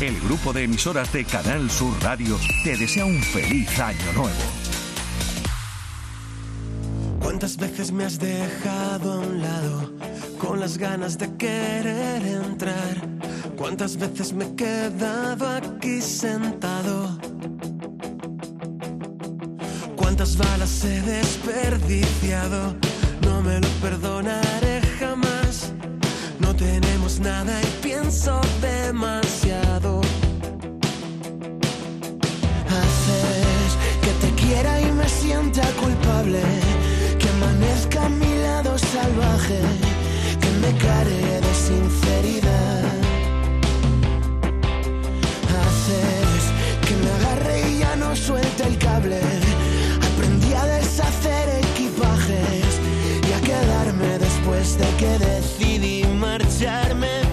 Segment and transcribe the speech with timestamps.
[0.00, 4.30] El grupo de emisoras de Canal Sur Radio te desea un feliz año nuevo.
[7.20, 9.92] ¿Cuántas veces me has dejado a un lado
[10.38, 13.08] con las ganas de querer entrar?
[13.56, 17.18] ¿Cuántas veces me he quedado aquí sentado?
[19.96, 22.76] ¿Cuántas balas he desperdiciado?
[23.22, 25.72] No me lo perdonaré jamás.
[26.38, 29.67] No tenemos nada y pienso demasiado.
[35.80, 36.40] culpable,
[37.18, 39.60] que amanezca a mi lado salvaje,
[40.40, 42.84] que me cargue de sinceridad.
[45.60, 46.42] Haces
[46.86, 49.20] que me agarre y ya no suelte el cable.
[50.12, 52.70] Aprendí a deshacer equipajes
[53.28, 57.27] y a quedarme después de que decidí marcharme.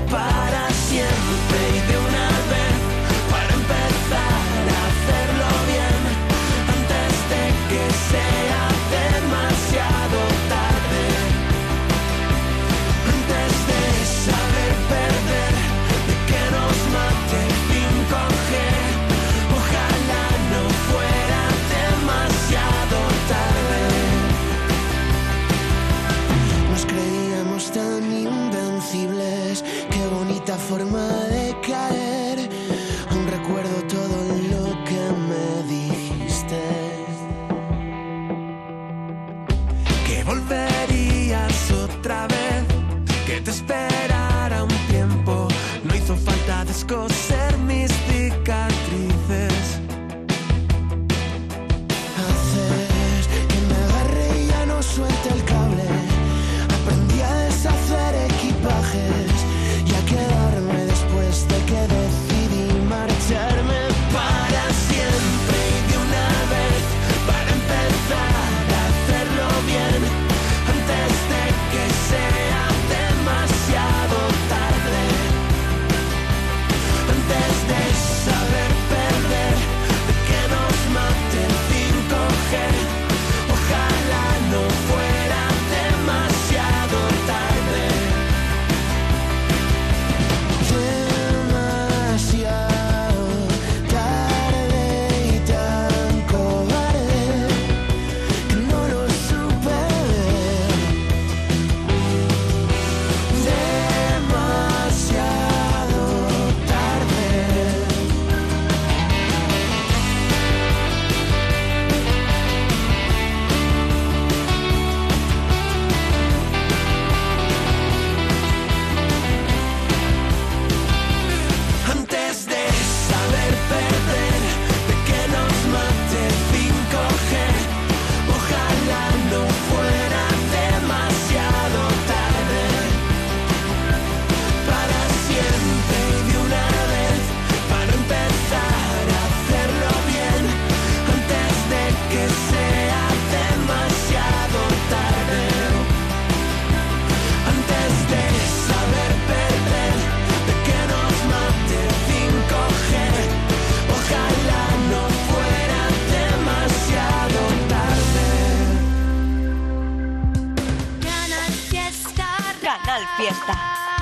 [162.83, 163.53] Canal Fiesta,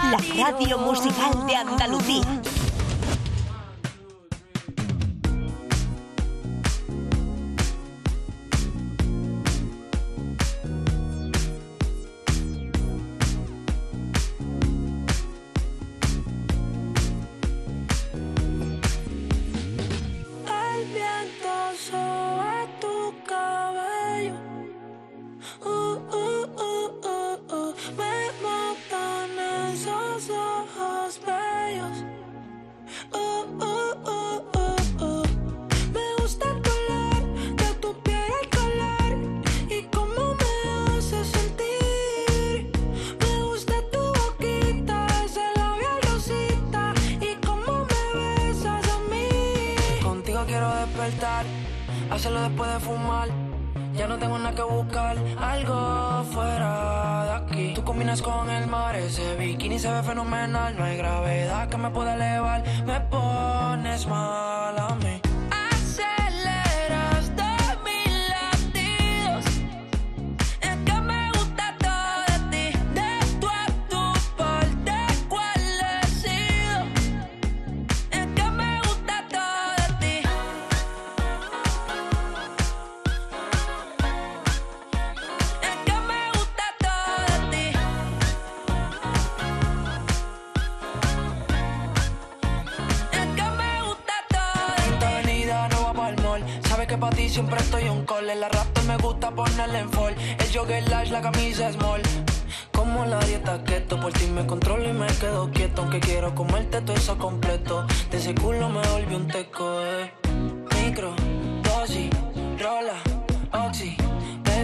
[0.09, 2.41] la radio musical de Andalucía.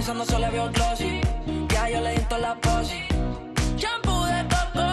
[0.09, 1.21] Usando solo veo glossy.
[1.69, 3.03] Ya yo le di la posi.
[3.77, 4.87] Shampoo de coco.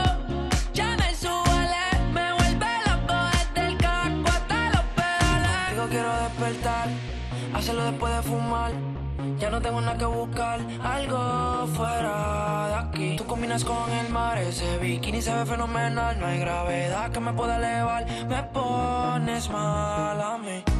[0.74, 1.84] Ya me suele.
[2.12, 5.70] Me vuelve loco desde el caco hasta los pedales.
[5.70, 6.88] Digo, quiero despertar.
[7.54, 8.72] Hacerlo después de fumar.
[9.38, 13.16] Ya no tengo nada que buscar, algo fuera de aquí.
[13.16, 16.20] Tú combinas con el mar, ese bikini se ve fenomenal.
[16.20, 20.75] No hay gravedad que me pueda elevar, me pones mal a mí.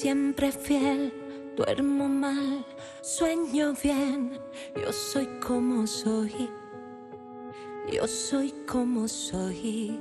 [0.00, 1.12] Siempre fiel.
[1.58, 2.64] Duermo mal,
[3.02, 4.32] sueño bien.
[4.74, 6.48] Yo soy como soy.
[7.92, 9.98] Yo soy como soy.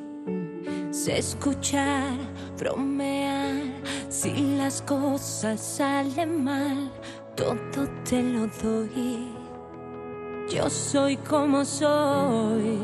[0.91, 2.13] Sé escuchar,
[2.57, 3.55] bromear.
[4.07, 6.89] Si las cosas salen mal,
[7.35, 9.27] todo te lo doy.
[10.49, 12.77] Yo soy como soy.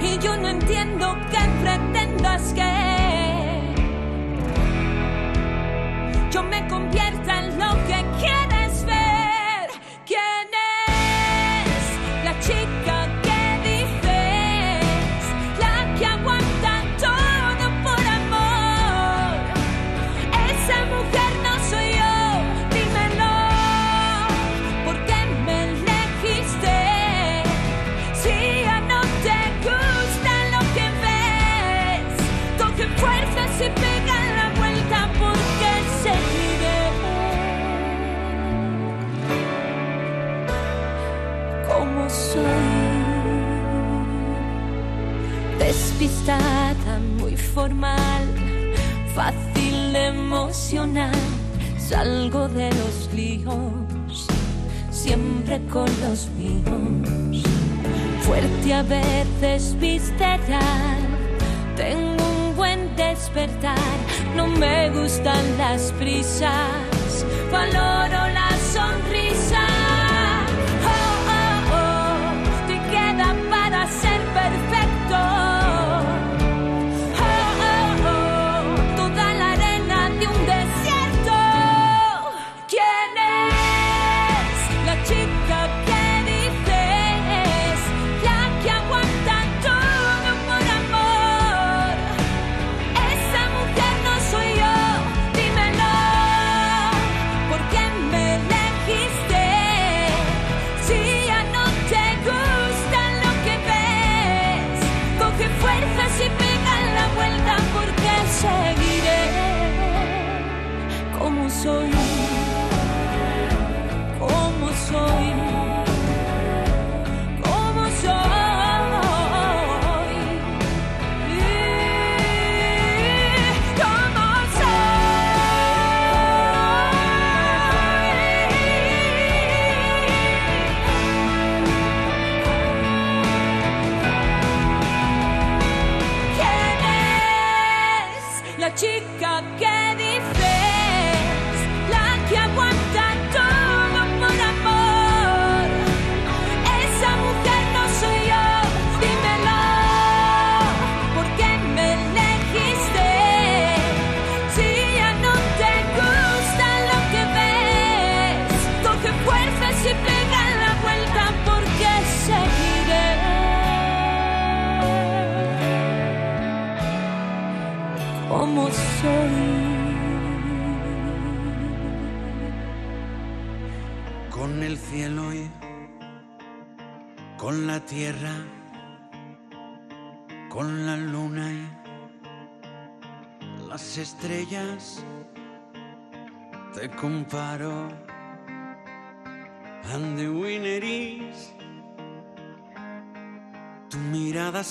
[0.00, 2.93] Y yo no entiendo qué pretendas que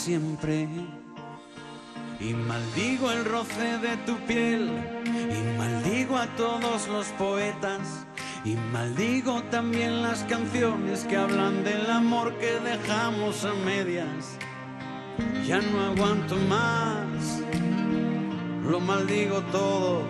[0.03, 0.67] siempre.
[2.19, 4.69] Y maldigo el roce de tu piel,
[5.05, 8.05] y maldigo a todos los poetas,
[8.43, 14.38] y maldigo también las canciones que hablan del amor que dejamos a medias.
[15.48, 17.41] Ya no aguanto más,
[18.69, 20.03] lo maldigo todo,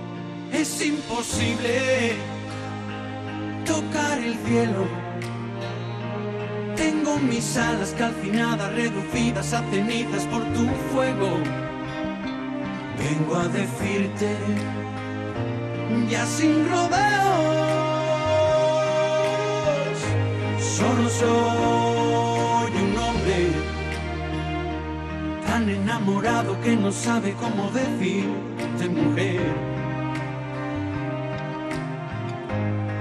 [0.52, 2.16] es imposible
[3.66, 5.03] tocar el cielo.
[6.76, 11.38] Tengo mis alas calcinadas, reducidas a cenizas por tu fuego.
[12.98, 14.36] Vengo a decirte,
[16.10, 17.58] ya sin rodeos,
[20.60, 23.52] solo soy un hombre
[25.46, 29.42] tan enamorado que no sabe cómo decirte mujer.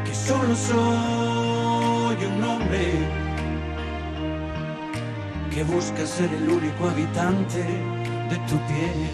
[0.05, 1.32] Que solo soy
[5.65, 9.11] que busca ser el único habitante de tu piel.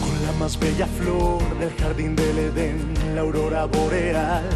[0.00, 4.48] Con la más bella flor del jardín del Edén, la aurora boreal.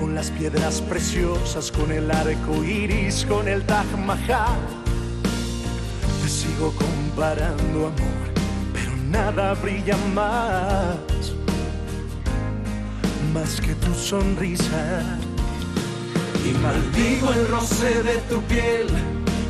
[0.00, 4.58] Con las piedras preciosas, con el arco iris, con el Taj Mahal.
[6.22, 6.72] Te sigo
[7.18, 8.28] comparando, amor,
[8.72, 11.32] pero nada brilla más.
[13.34, 15.02] Más que tu sonrisa.
[16.46, 18.86] Y maldigo el roce de tu piel,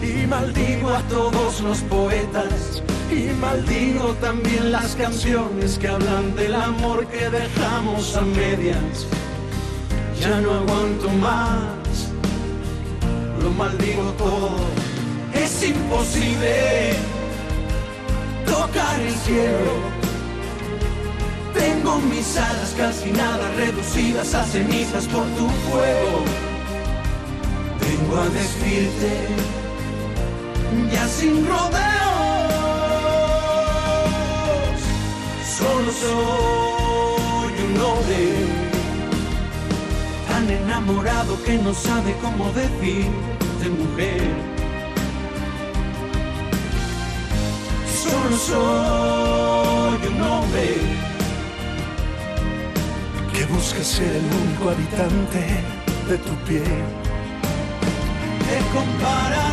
[0.02, 7.06] y maldigo a todos los poetas, y maldigo también las canciones que hablan del amor
[7.08, 9.06] que dejamos a medias.
[10.18, 12.08] Ya no aguanto más,
[13.42, 14.56] lo maldigo todo.
[15.34, 17.07] Es imposible
[19.06, 19.72] el cielo.
[21.54, 26.24] Tengo mis alas calcinadas, reducidas a cenizas por tu fuego.
[27.80, 29.28] Vengo a decirte,
[30.92, 31.78] ya sin rodeos,
[35.58, 38.22] solo soy un hombre
[40.28, 43.06] tan enamorado que no sabe cómo decir
[43.62, 44.57] de mujer.
[48.36, 50.76] Soy un hombre
[53.32, 55.40] que busca ser el único habitante
[56.08, 56.84] de tu piel.
[58.48, 59.47] Te compararé,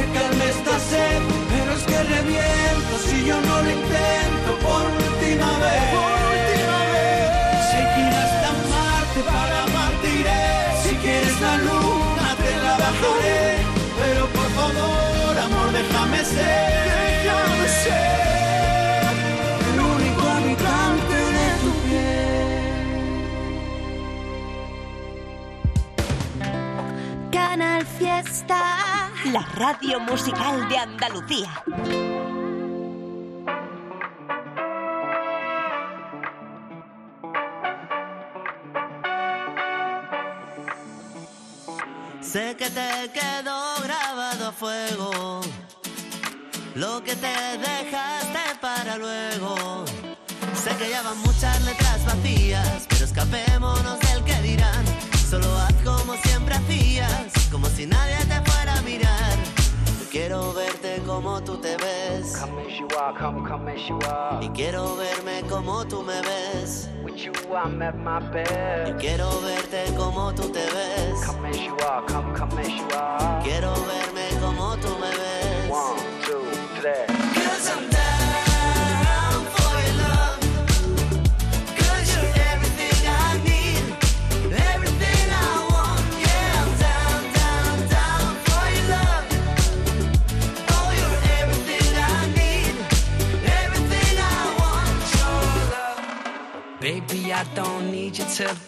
[0.00, 1.22] que calme esta sed.
[1.50, 5.84] Pero es que reviento si yo no lo intento por última vez.
[5.96, 7.28] Por última vez.
[7.72, 10.46] Seguir hasta Marte para amarte iré.
[10.82, 13.42] Si quieres la luna te la bajaré.
[14.00, 16.70] Pero por favor, amor, déjame ser.
[17.24, 19.02] Déjame ser
[19.70, 22.48] el único habitante de tu piel.
[27.30, 28.79] Canal Fiesta.
[29.26, 31.62] La radio musical de Andalucía.
[42.22, 45.40] Sé que te quedó grabado a fuego
[46.74, 49.84] lo que te dejaste para luego.
[50.54, 54.99] Sé que ya van muchas letras vacías, pero escapémonos del que dirán.
[55.30, 59.36] Solo haz como siempre hacías, como si nadie te fuera a mirar.
[60.00, 62.36] Yo quiero verte como tú te ves.
[62.36, 64.44] Come as you are, come, come as you are.
[64.44, 66.88] Y quiero verme como tú me ves.
[67.04, 68.88] With you, I'm at my best.
[68.88, 71.24] Yo quiero verte como tú te ves.
[71.24, 73.40] Come as you are, come, come as you are.
[73.44, 74.69] Quiero verme como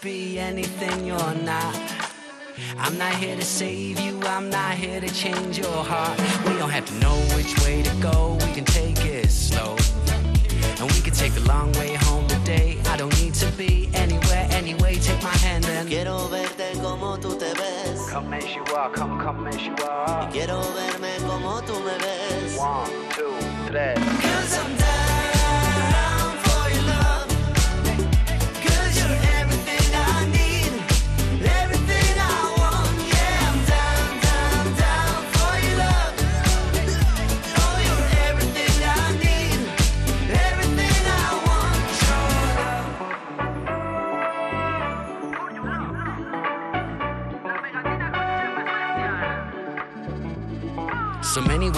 [0.03, 1.77] be anything you're not.
[2.77, 6.19] I'm not here to save you, I'm not here to change your heart.
[6.45, 9.77] We don't have to know which way to go, we can take it slow.
[10.81, 12.81] And we can take the long way home today.
[12.87, 14.97] I don't need to be anywhere, anyway.
[14.97, 18.11] Take my hand and Quiero verte como tú te ves.
[18.11, 20.29] Come as you are, come, come as you are.
[20.33, 22.59] Quiero verme como tú me ves.
[22.59, 23.37] One, two,
[23.69, 23.95] three.
[23.95, 25.02] Cause I'm down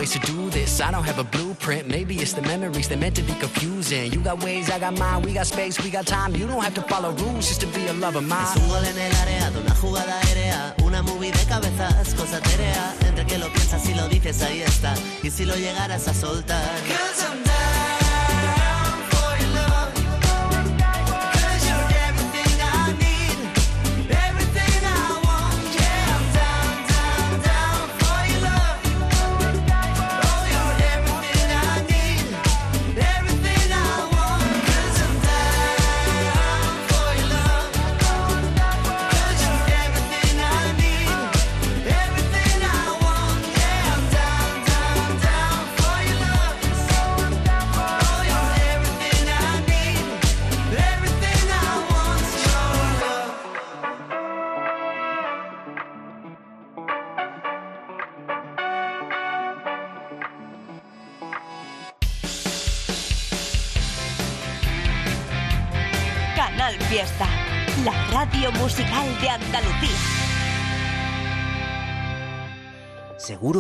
[0.05, 0.81] ways to do this.
[0.81, 1.89] I don't have a blueprint.
[1.89, 4.13] Maybe it's the memories that meant to be confusing.
[4.13, 5.23] You got ways, I got mine.
[5.23, 6.35] We got space, we got time.
[6.37, 8.45] You don't have to follow rules just to be a lover of mine.
[8.45, 12.41] Es un gol en el área de una jugada aérea, una movie de cabezas, cosa
[12.41, 12.95] terea.
[13.07, 14.95] Entre que lo piensas y lo dices, ahí está.
[15.23, 17.44] Y si lo llegaras a soltar.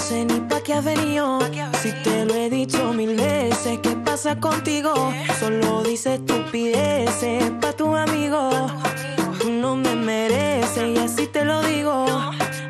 [0.00, 1.38] Sé ni pa' qué has venido.
[1.82, 4.92] Si te lo he dicho mil veces, ¿qué pasa contigo?
[5.38, 8.50] Solo dices estupideces pa' tu amigo.
[9.46, 12.06] No me mereces y así te lo digo.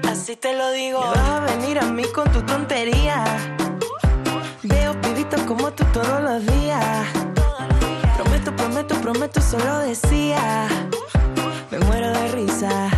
[0.08, 1.00] Así te lo digo.
[1.00, 3.24] Vas a venir a mí con tu tontería.
[4.62, 7.06] Veo pibitos como tú todos los días.
[8.16, 10.68] Prometo, prometo, prometo, solo decía.
[11.70, 12.90] Me muero de risa,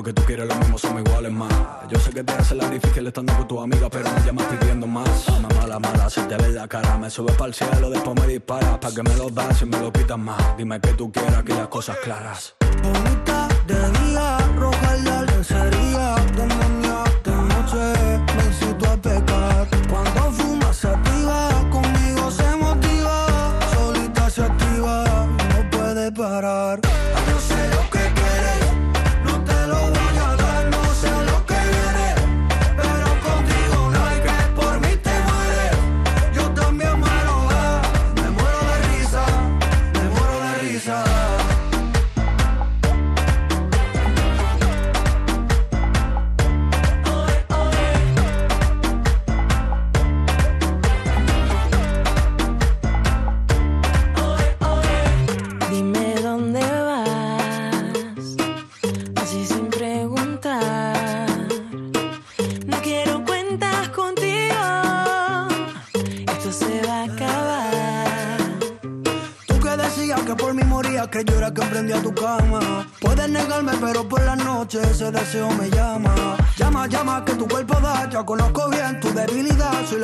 [0.00, 1.52] porque tú quieres lo mismo, somos iguales más.
[1.90, 4.86] Yo sé que te hace la difícil estando con tu amiga, pero me llamas pidiendo
[4.86, 5.28] más.
[5.28, 8.26] Mamá la mala, se te ve la cara, me subes para el cielo, después me
[8.26, 10.56] disparas, para que me lo das y me lo quitas más.
[10.56, 12.54] Dime que tú quieras que las cosas claras.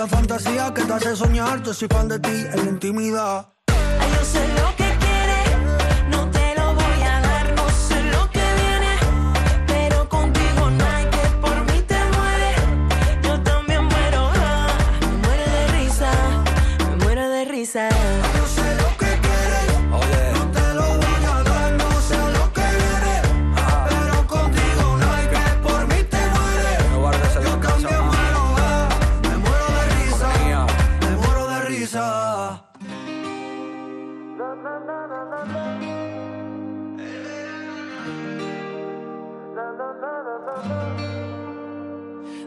[0.09, 3.56] Fantasía que te hace soñar, yo soy fan de ti en la intimidad.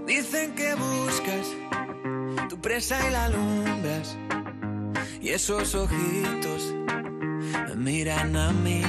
[0.06, 1.48] Dicen que buscas
[2.50, 4.18] tu presa y la alumbras.
[5.22, 6.74] Y esos ojitos
[7.68, 8.82] me miran a mí.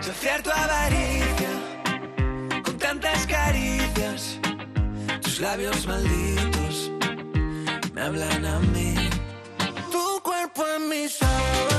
[0.00, 1.50] Saciar tu avaricia
[2.64, 4.38] con tantas caricias.
[5.22, 6.90] Tus labios malditos
[7.92, 8.94] me hablan a mí.
[9.90, 11.69] Tu cuerpo en mis sábanas.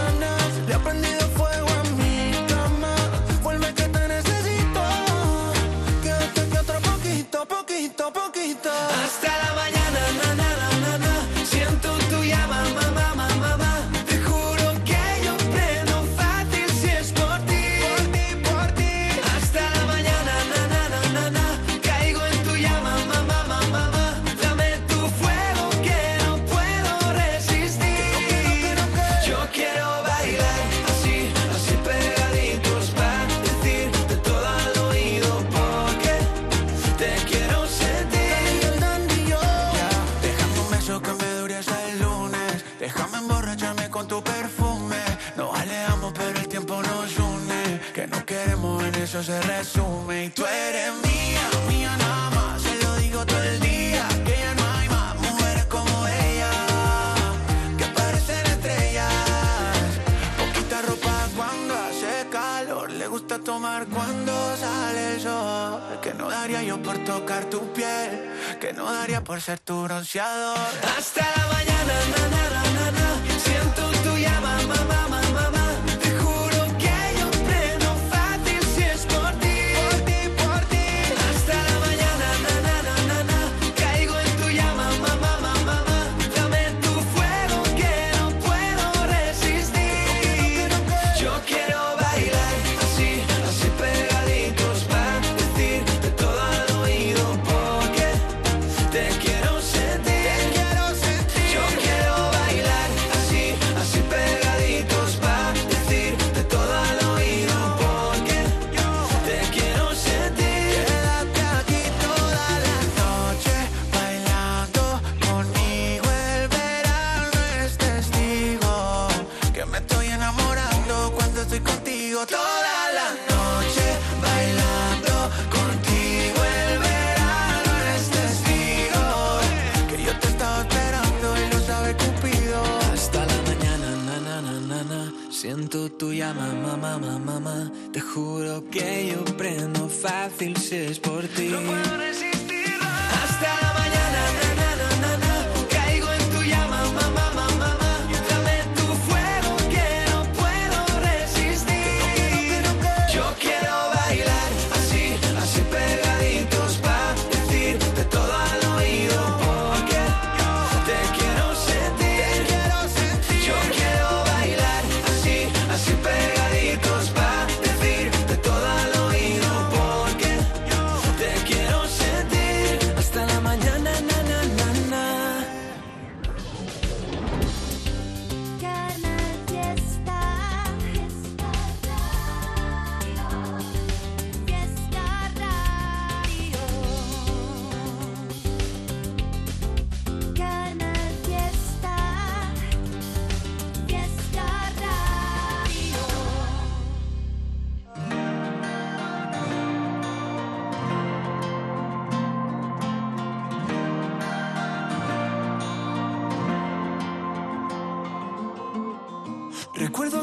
[6.82, 8.70] Poquito, poquito, poquito.
[8.70, 9.61] Hasta la
[49.24, 50.26] se resume.
[50.26, 52.62] Y tú eres mía, mía nada más.
[52.62, 54.08] Se lo digo todo el día.
[54.26, 56.52] Que ya no hay más mujeres como ella.
[57.78, 59.14] Que parecen estrellas.
[60.38, 62.92] Poquita ropa cuando hace calor.
[62.92, 65.82] Le gusta tomar cuando sale el sol.
[66.02, 68.32] Que no daría yo por tocar tu piel.
[68.60, 70.58] Que no daría por ser tu bronceador.
[70.98, 72.31] Hasta la mañana, na,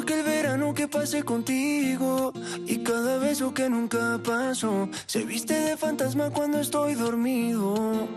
[0.09, 2.33] Recuerdo aquel verano que pasé contigo
[2.67, 8.09] y cada beso que nunca pasó se viste de fantasma cuando estoy dormido.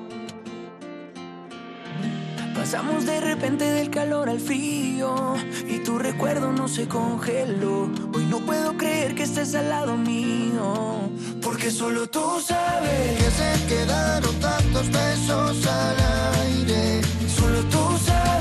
[2.56, 5.36] Pasamos de repente del calor al frío
[5.68, 7.90] y tu recuerdo no se congeló.
[8.14, 11.10] Hoy no puedo creer que estés al lado mío,
[11.42, 15.98] porque solo tú sabes que se quedaron tantos besos al
[16.40, 17.02] aire.
[17.28, 18.41] Solo tú sabes,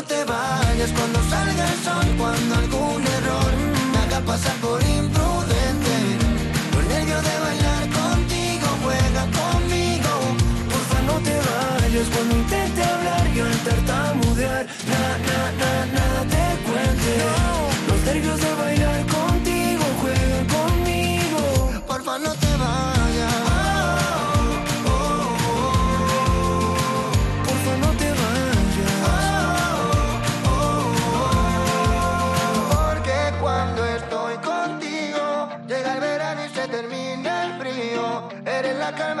[0.00, 3.52] no te vayas cuando salga el sol, cuando algún error
[3.92, 5.94] me haga pasar por imprudente.
[6.74, 10.12] Los nervios de bailar contigo juega conmigo.
[10.70, 14.66] Porfa no te vayas cuando intente hablar y al tartamudear.
[14.90, 17.49] Na, na, na, nada te cuente.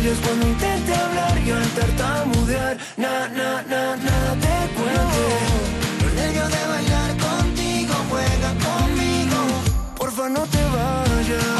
[0.00, 2.78] Vayas cuando intente hablar y al tartamudear.
[2.96, 5.26] Na, na, na, nada te cuente.
[6.02, 9.36] Los nervios de bailar contigo juega conmigo.
[9.98, 11.59] Porfa no te vayas.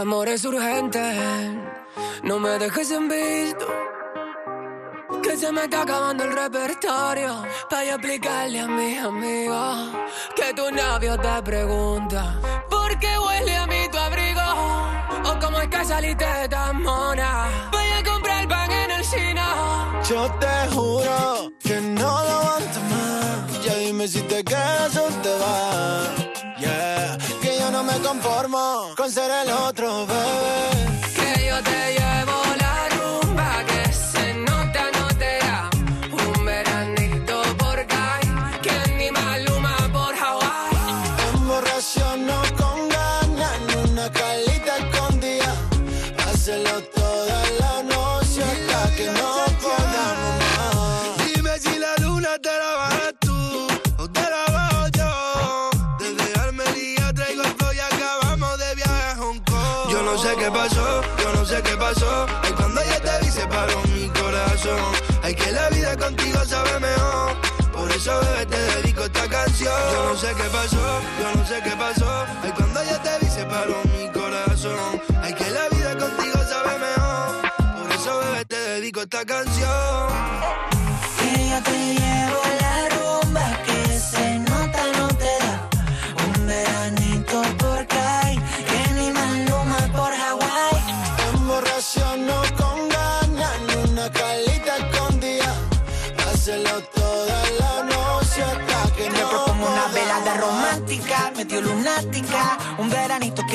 [0.00, 1.18] Amores urgentes,
[2.22, 3.66] no me dejes en visto.
[5.22, 7.42] Que se me está acabando el repertorio.
[7.68, 9.90] Para explicarle a mis amigos
[10.34, 12.34] que tu novio te pregunta:
[12.70, 14.40] ¿Por qué huele a mí tu abrigo?
[15.26, 17.68] O cómo es que saliste tan mona.
[17.70, 20.02] Voy a comprar pan en el chino.
[20.08, 23.64] Yo te juro que no lo aguanto más.
[23.66, 26.58] Ya dime si te quedas o te vas.
[26.58, 27.39] Yeah.
[27.82, 30.79] No me conformo con ser el otro, bebé.
[65.30, 67.36] Ay, que la vida contigo sabe mejor.
[67.72, 69.72] Por eso, bebé, te dedico esta canción.
[69.92, 72.26] Yo no sé qué pasó, yo no sé qué pasó.
[72.42, 75.00] Ay, cuando ya te vi se paró mi corazón.
[75.22, 77.80] Ay, que la vida contigo sabe mejor.
[77.80, 80.19] Por eso, bebé, te dedico esta canción.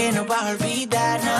[0.05, 1.34] Que no vas a olvidar, na,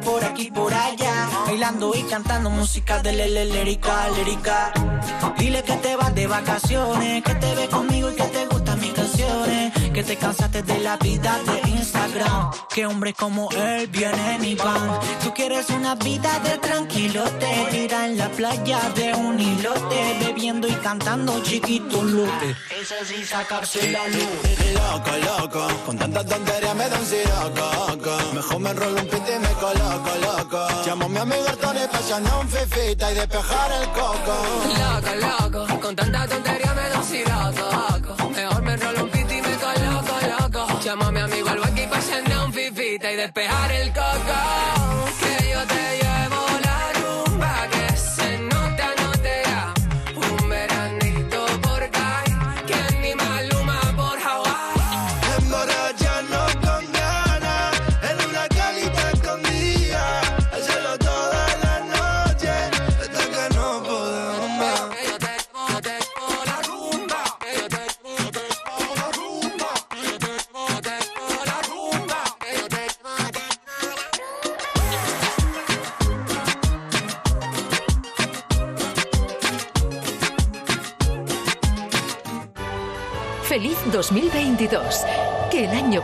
[0.00, 4.72] por aquí, por allá, bailando y cantando música de lele, lérica, lérica.
[5.38, 8.92] Dile que te vas de vacaciones, que te ves conmigo y que te gustan mis
[8.92, 14.54] canciones, que te cansaste de la vida de Instagram, que hombres como él vienen y
[14.54, 15.00] van.
[15.22, 20.74] Tú quieres una vida de tranquilote, tira en la playa de un hilote, bebiendo y
[20.74, 22.56] cantando chiquito lote.
[22.80, 24.54] Ese sí sacarse la luz.
[24.74, 27.04] Loco, loco, con tanta tontería me da un.
[28.34, 29.83] Mejor me enrollo un pito y me coloco,
[30.26, 30.66] loco.
[30.86, 34.34] Llamo a mi amigo Artone pa' echarnos un fifita y despejar el coco.
[34.82, 38.30] Loco, loco, con tanta tontería me da un siroco.
[38.30, 40.66] Mejor me rolo un piti y me coloco, loco.
[40.84, 44.73] Llamo a mi amigo al para hacerme un fifita y despejar el coco.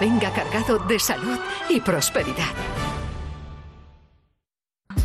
[0.01, 1.39] Venga cargado de salud
[1.69, 2.55] y prosperidad.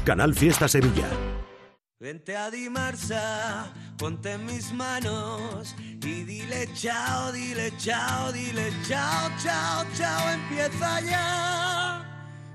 [0.06, 1.08] Canal Fiesta Sevilla.
[2.00, 9.86] Vente a Dimarsa, ponte en mis manos y dile chao, dile chao, dile chao, chao,
[9.96, 12.02] chao, empieza ya.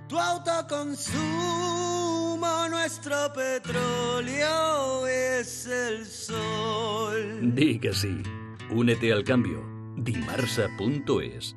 [0.08, 1.18] Tu autoconsumo,
[2.68, 7.54] nuestro petróleo es el sol.
[7.54, 8.22] Di que sí.
[8.70, 9.64] Únete al cambio.
[9.96, 11.56] Dimarsa.es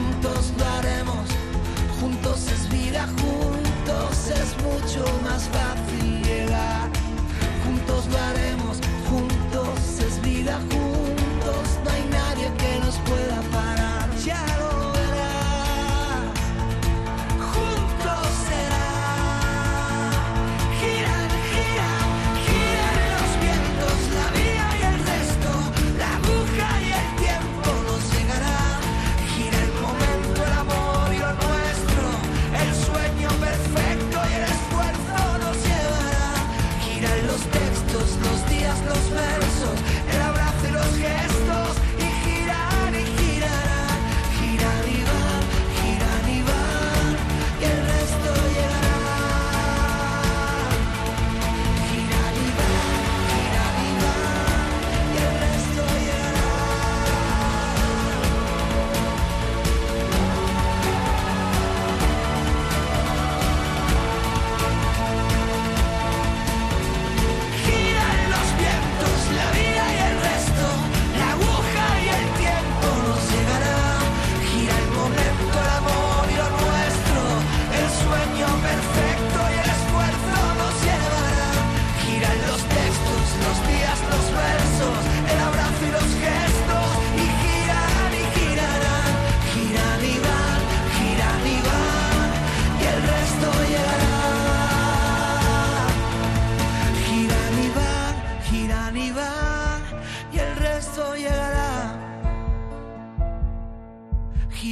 [0.00, 0.39] juntos.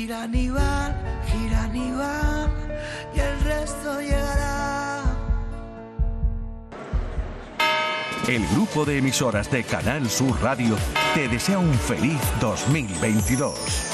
[0.08, 0.94] giran y van,
[1.26, 2.50] giran y van,
[3.14, 5.02] y el resto llegará.
[8.26, 10.76] El grupo de emisoras de Canal Sur Radio
[11.14, 13.88] te desea un feliz 2022.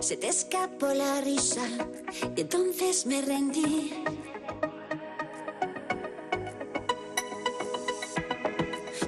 [0.00, 1.62] Se te escapó la risa
[2.36, 3.92] y entonces me rendí.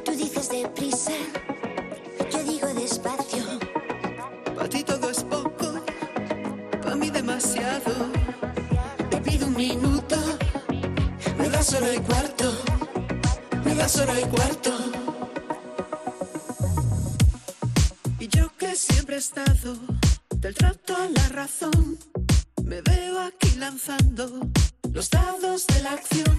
[0.05, 1.12] Tú dices deprisa,
[2.33, 3.45] yo digo despacio.
[4.57, 5.85] Para ti todo es poco,
[6.83, 7.93] para mí demasiado.
[9.11, 10.16] Te pido un minuto,
[11.39, 12.53] me das solo el cuarto,
[13.64, 14.73] me das solo el cuarto.
[18.19, 19.97] Y yo que siempre he estado
[20.41, 21.99] del trato a la razón,
[22.62, 24.41] me veo aquí lanzando
[24.93, 26.36] los dados de la acción.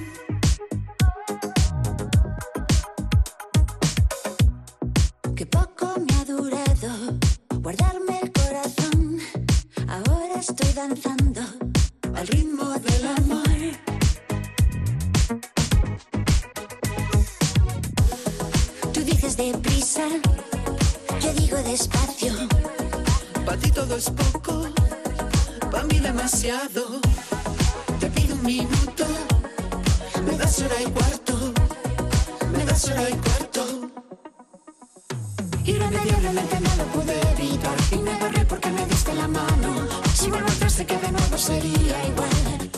[5.36, 7.20] Que poco me ha durado
[7.56, 9.20] guardarme el corazón.
[9.88, 11.41] Ahora estoy danzando
[12.16, 13.50] al ritmo del amor.
[18.93, 20.08] Tú dices deprisa,
[21.22, 22.59] yo digo despacio.
[23.50, 24.62] Para ti todo es poco,
[25.72, 27.02] para mí demasiado.
[28.00, 29.06] Te pido un minuto,
[30.24, 31.34] me das hora y cuarto,
[32.56, 33.89] me das hora y cuarto.
[35.66, 39.88] Irremediablemente no lo pude evitar y me agarré porque me diste la mano.
[40.14, 42.70] Si vuelvo atrás sé que de nuevo sería igual.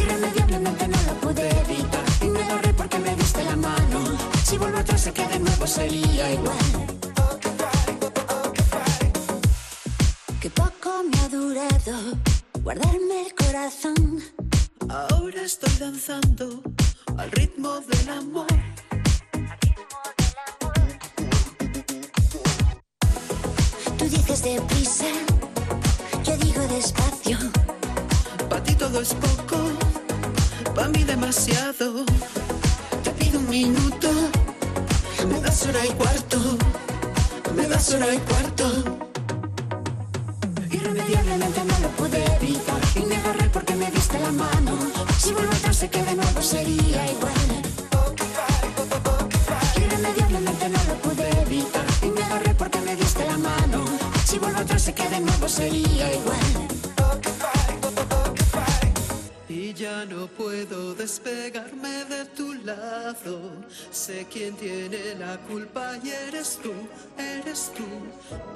[0.00, 4.16] Irremediablemente no lo pude evitar y me agarré porque me diste la mano.
[4.42, 6.81] Si vuelvo atrás sé que de nuevo sería igual.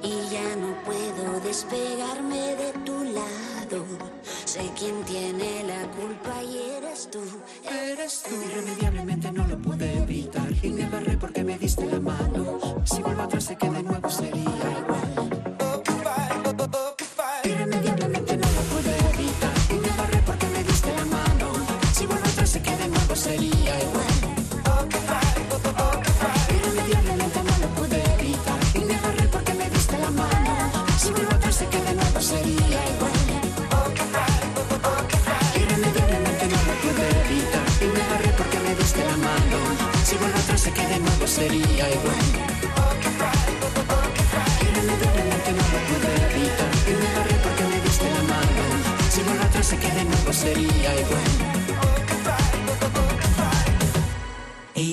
[0.03, 3.85] Y ya no puedo despegarme de tu lado.
[4.45, 7.19] Sé quién tiene la culpa y eres tú,
[7.69, 8.35] eres tú.
[8.49, 12.59] Irremediablemente no lo pude evitar y me agarré porque me diste la mano.
[12.85, 14.26] Si vuelvo atrás sé que de nuevo sería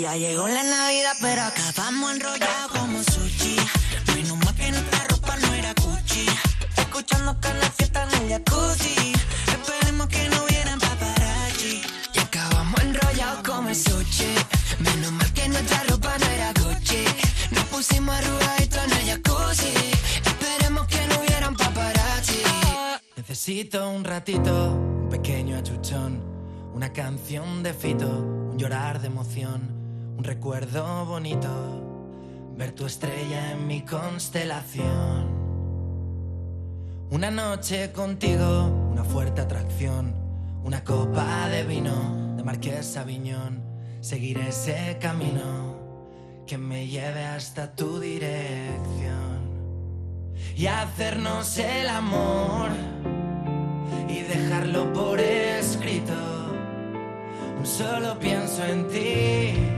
[0.04, 3.56] ya llegó la Navidad, pero acabamos enrollados como sushi.
[4.14, 6.26] Menos mal que nuestra ropa no era Gucci.
[6.76, 7.48] Escuchando que
[7.78, 9.12] fiesta en el jacuzzi.
[9.46, 11.80] Esperemos que no hubieran paparazzi.
[12.12, 14.34] Y acabamos enrollados como sushi.
[14.80, 17.04] Menos mal que nuestra ropa no era Gucci.
[17.52, 19.74] Nos pusimos arrugaditos en el jacuzzi.
[20.26, 22.42] Esperemos que no hubieran paparazzi.
[23.16, 24.72] Necesito un ratito,
[25.04, 26.22] un pequeño achuchón,
[26.74, 28.08] una canción de fito,
[28.50, 29.73] un llorar de emoción,
[30.24, 31.48] recuerdo bonito,
[32.56, 35.28] ver tu estrella en mi constelación.
[37.10, 40.14] Una noche contigo, una fuerte atracción,
[40.64, 43.62] una copa de vino de Marqués Aviñón,
[44.00, 45.78] seguir ese camino
[46.46, 49.44] que me lleve hasta tu dirección
[50.56, 52.70] y hacernos el amor
[54.08, 56.14] y dejarlo por escrito.
[57.58, 59.73] Un solo pienso en ti,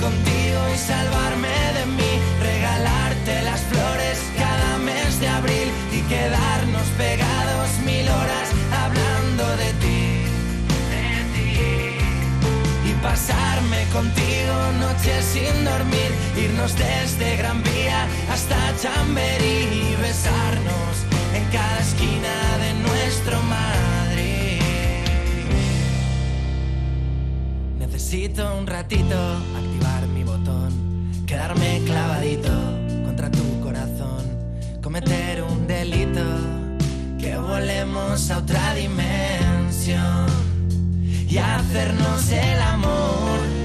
[0.00, 7.68] contigo y salvarme de mí, regalarte las flores cada mes de abril y quedarnos pegados
[7.84, 8.48] mil horas
[8.84, 10.02] hablando de ti.
[10.94, 12.90] De ti.
[12.90, 20.94] Y pasarme contigo noches sin dormir, irnos desde Gran Vía hasta Chamberí y besarnos
[21.34, 23.75] en cada esquina de nuestro Madrid.
[28.06, 29.16] Necesito un ratito
[29.56, 32.52] activar mi botón, quedarme clavadito
[33.04, 34.24] contra tu corazón,
[34.80, 36.22] cometer un delito,
[37.18, 40.28] que volemos a otra dimensión
[41.28, 43.55] y hacernos el amor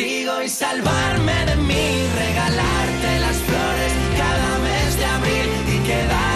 [0.00, 6.27] y salvarme de mí, regalarte las flores cada mes de abril y quedarnos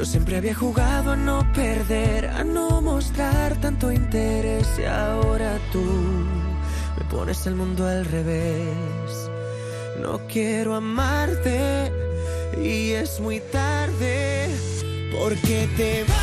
[0.00, 5.84] Yo siempre había jugado a no perder, a no mostrar tanto interés y ahora tú
[6.96, 9.30] me pones el mundo al revés.
[10.00, 11.92] No quiero amarte
[12.58, 14.48] y es muy tarde
[15.12, 16.19] porque te vas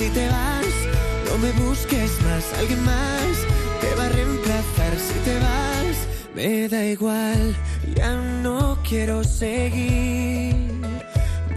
[0.00, 0.64] Si te vas,
[1.26, 2.58] no me busques más.
[2.58, 3.36] Alguien más
[3.82, 4.96] te va a reemplazar.
[4.96, 7.54] Si te vas, me da igual.
[7.94, 10.56] Ya no quiero seguir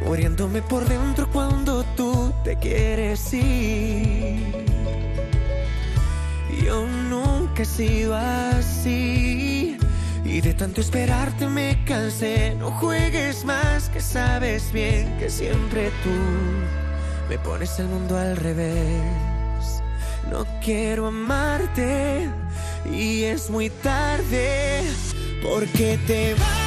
[0.06, 4.44] muriéndome por dentro cuando tú te quieres ir.
[6.66, 9.78] Yo nunca he sido así.
[10.26, 12.56] Y de tanto esperarte me cansé.
[12.60, 16.83] No juegues más, que sabes bien que siempre tú
[17.30, 19.82] me pones el mundo al revés.
[20.32, 22.30] No quiero amarte
[22.92, 24.82] y es muy tarde
[25.42, 26.63] porque te vas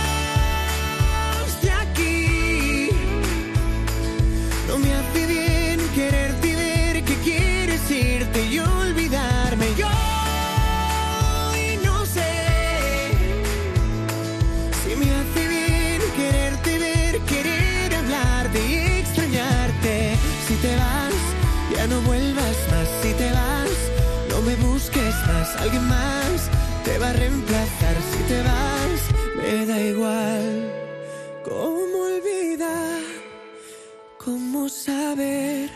[34.57, 35.69] ¿Cómo saber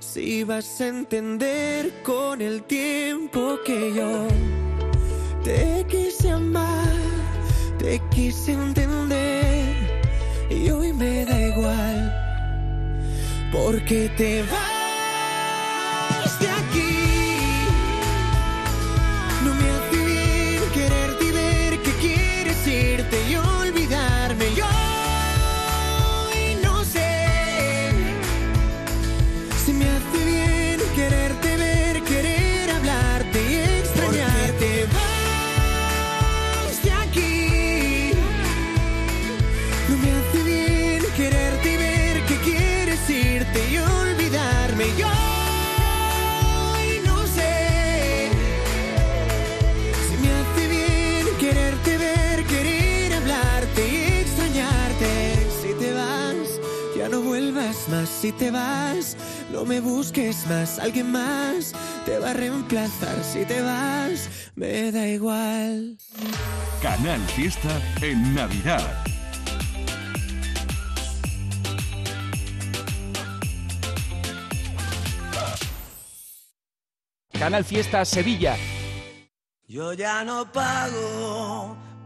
[0.00, 4.28] si vas a entender con el tiempo que yo
[5.42, 6.92] te quise amar,
[7.78, 9.74] te quise entender
[10.50, 12.12] y hoy me da igual
[13.50, 14.77] porque te vas
[58.20, 59.16] si te vas,
[59.52, 61.72] no me busques más, alguien más
[62.04, 65.96] te va a reemplazar si te vas, me da igual.
[66.82, 69.04] Canal Fiesta en Navidad.
[77.38, 78.56] Canal Fiesta Sevilla.
[79.68, 81.76] Yo ya no pago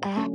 [0.00, 0.28] Para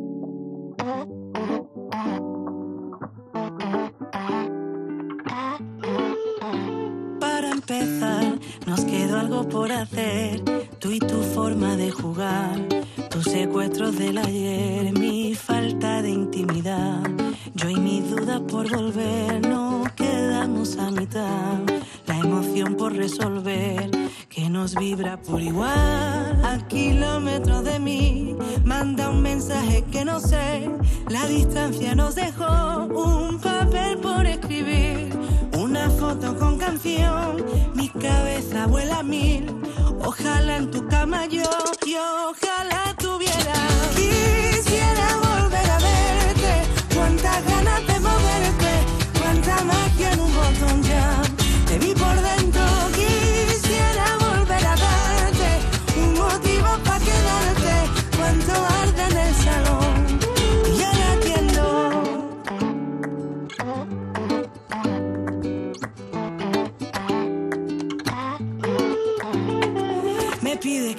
[7.52, 10.44] empezar, nos quedó algo por hacer.
[10.80, 12.60] Tú y tu forma de jugar,
[13.14, 17.04] tus secuestros del ayer, mi falta de intimidad.
[17.54, 21.60] Yo y mi duda por volver, no quedamos a mitad.
[22.08, 23.92] La emoción por resolver,
[24.30, 26.44] que nos vibra por igual.
[26.44, 28.36] A kilómetros de mí,
[28.66, 30.68] manda un mensaje que no sé.
[31.08, 35.14] La distancia nos dejó un papel por escribir.
[35.60, 37.46] Una foto con canción,
[37.76, 39.46] mi cabeza vuela a mil.
[40.04, 41.44] Ojalá en tu cama yo,
[41.86, 43.54] y ojalá tuviera.
[43.96, 45.23] Quisiera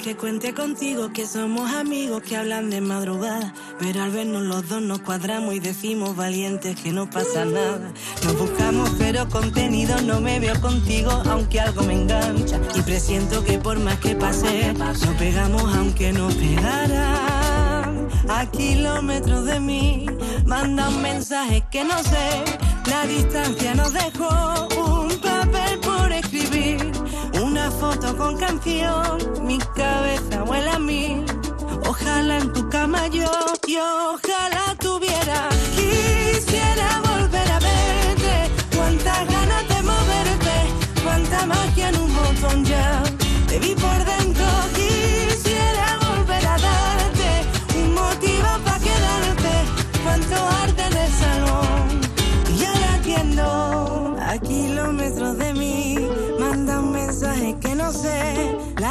[0.05, 3.55] que cuente contigo, que somos amigos que hablan de madrugada.
[3.79, 7.91] Pero al vernos los dos nos cuadramos y decimos valientes que no pasa nada.
[8.23, 12.61] Nos buscamos, pero contenido no me veo contigo, aunque algo me engancha.
[12.75, 18.07] Y presiento que por más que pase, nos pegamos aunque no pegaran.
[18.29, 20.05] A kilómetros de mí,
[20.45, 22.45] manda un mensaje que no sé.
[22.91, 25.04] La distancia nos dejó un
[27.81, 31.25] foto con canción, mi cabeza vuela a mí.
[31.87, 33.31] Ojalá en tu cama yo,
[33.67, 35.49] y ojalá tuviera.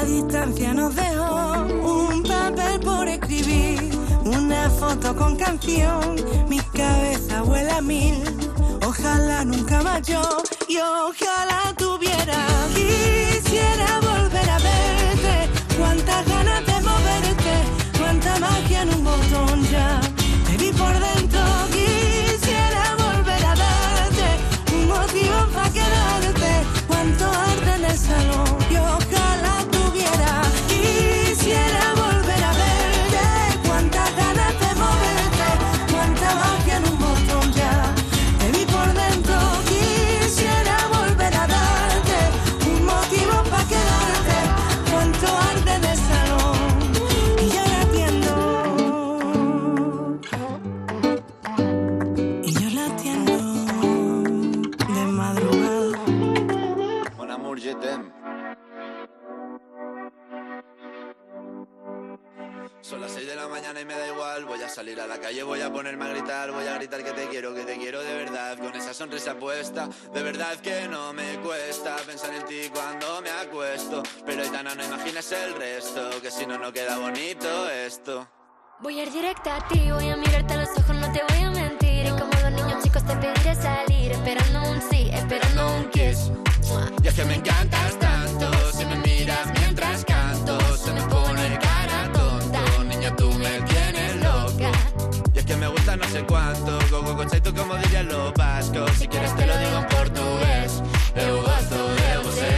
[0.05, 3.91] Distancia nos dejó un papel por escribir,
[4.25, 6.15] una foto con canción,
[6.47, 8.23] mi cabeza vuela mil,
[8.85, 10.21] ojalá nunca más yo,
[10.67, 12.02] y ojalá tuviera,
[69.03, 74.01] sonrisa puesta, de verdad que no me cuesta pensar en ti cuando me acuesto.
[74.25, 78.25] Pero Aitana, no imagines el resto, que si no, no queda bonito esto.
[78.79, 81.43] Voy a ir directa a ti, voy a mirarte a los ojos, no te voy
[81.43, 82.05] a mentir.
[82.05, 86.31] Y como dos niños chicos te pediré salir, esperando un sí, esperando un kiss.
[87.03, 92.09] Y es que me encantas tanto, si me miras mientras canto, se me pone cara
[92.13, 92.61] tonta.
[92.85, 94.71] Niña, tú me tienes loca.
[95.33, 96.83] Y es que me gusta no sé cuánto.
[98.97, 100.81] Si quieres te lo digo en portugués.
[101.15, 102.51] Eu gosto de você.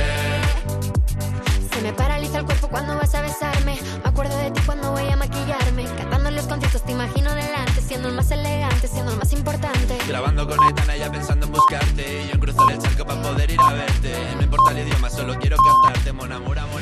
[1.74, 3.78] Se me paraliza el cuerpo cuando vas a besarme.
[4.04, 5.86] Me acuerdo de ti cuando voy a maquillarme.
[5.98, 7.82] Cantando los conciertos te imagino delante.
[7.82, 9.98] Siendo el más elegante, siendo el más importante.
[10.08, 12.24] Grabando con Etana ya pensando en buscarte.
[12.24, 14.14] Y yo en cruzar el charco para poder ir a verte.
[14.36, 16.14] No importa el idioma, solo quiero cantarte.
[16.14, 16.82] Mon amor, amor.